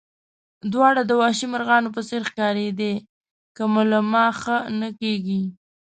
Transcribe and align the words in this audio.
دواړه 0.71 1.01
د 1.05 1.11
وحشي 1.19 1.45
مرغانو 1.53 1.93
په 1.95 2.01
څېر 2.07 2.21
ښکارېدې، 2.29 2.93
که 3.55 3.63
مو 3.71 3.81
له 3.91 3.99
ما 4.11 4.25
ښه 4.41 4.57
نه 4.79 4.89
کېږي. 4.99 5.41